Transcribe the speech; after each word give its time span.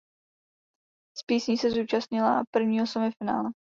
S 1.17 1.23
písní 1.23 1.57
se 1.57 1.69
zúčastnila 1.71 2.43
prvního 2.51 2.87
semifinále. 2.87 3.51